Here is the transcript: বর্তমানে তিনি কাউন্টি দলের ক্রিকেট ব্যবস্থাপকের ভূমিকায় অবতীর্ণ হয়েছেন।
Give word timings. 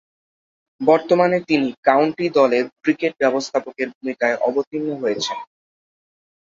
বর্তমানে 0.81 1.37
তিনি 1.49 1.69
কাউন্টি 1.83 2.25
দলের 2.29 2.65
ক্রিকেট 2.81 3.13
ব্যবস্থাপকের 3.19 3.87
ভূমিকায় 3.89 4.37
অবতীর্ণ 4.47 4.89
হয়েছেন। 5.01 5.37